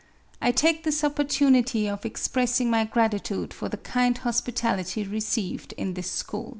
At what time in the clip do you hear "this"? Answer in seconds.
0.83-1.03, 5.93-6.09